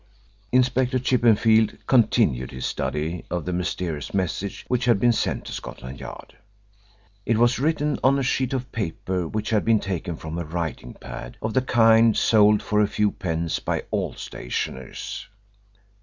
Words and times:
Inspector 0.51 0.97
Chippenfield 0.97 1.77
continued 1.85 2.49
his 2.49 2.65
study 2.65 3.23
of 3.29 3.45
the 3.45 3.53
mysterious 3.53 4.15
message 4.15 4.65
which 4.67 4.85
had 4.85 4.99
been 4.99 5.11
sent 5.11 5.45
to 5.45 5.51
Scotland 5.51 5.99
Yard. 5.99 6.35
It 7.23 7.37
was 7.37 7.59
written 7.59 7.99
on 8.03 8.17
a 8.17 8.23
sheet 8.23 8.51
of 8.51 8.71
paper 8.71 9.27
which 9.27 9.51
had 9.51 9.63
been 9.63 9.79
taken 9.79 10.15
from 10.15 10.39
a 10.39 10.43
writing 10.43 10.95
pad 10.95 11.37
of 11.39 11.53
the 11.53 11.61
kind 11.61 12.17
sold 12.17 12.63
for 12.63 12.81
a 12.81 12.87
few 12.87 13.11
pence 13.11 13.59
by 13.59 13.83
all 13.91 14.15
stationers. 14.15 15.27